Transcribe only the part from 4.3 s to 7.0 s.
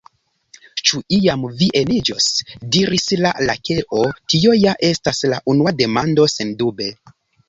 "Tio ja estas la unua demando. Sendube!"